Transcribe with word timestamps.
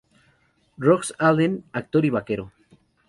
Rex 0.79 1.13
Allen, 1.19 1.63
actor 1.73 2.05
y 2.05 2.09
vaquero 2.09 2.51